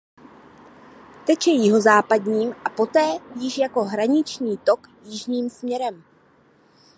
[1.25, 3.07] Teče jihozápadním a poté
[3.41, 6.03] již jako hraniční tok jižním směrem.